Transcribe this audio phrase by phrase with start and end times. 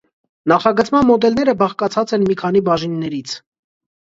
[0.53, 3.37] Նախագծման մոդելները բաղկացած են մի քանի բաժիններից։